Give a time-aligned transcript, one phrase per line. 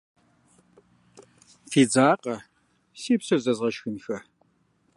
[1.71, 2.35] Федзакъэ,
[2.99, 4.17] си псэр зэзгъэшхынхэ.